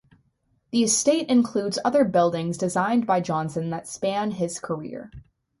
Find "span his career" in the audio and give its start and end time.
3.87-5.11